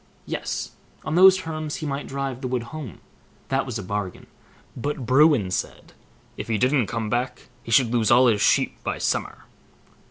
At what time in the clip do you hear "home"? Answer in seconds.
2.73-3.01